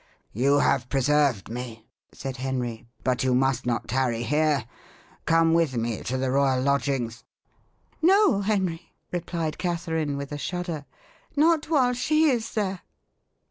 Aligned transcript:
"You 0.33 0.57
have 0.57 0.89
preserved 0.89 1.47
me," 1.47 1.85
said 2.11 2.37
Henry, 2.37 2.87
"but 3.03 3.23
you 3.23 3.35
must 3.35 3.67
not 3.67 3.87
tarry 3.87 4.23
here. 4.23 4.65
Come 5.27 5.53
with 5.53 5.75
me 5.77 6.01
to 6.05 6.17
the 6.17 6.31
royal 6.31 6.59
lodgings." 6.63 7.23
"No, 8.01 8.41
Henry," 8.41 8.93
replied 9.11 9.59
Catherine, 9.59 10.17
with 10.17 10.31
a 10.31 10.39
shudder, 10.39 10.85
"not 11.35 11.69
while 11.69 11.93
she 11.93 12.23
is 12.31 12.51
there." 12.55 12.79